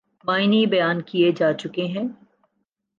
[0.25, 2.07] معنی بیان کئے جا چکے ہیں۔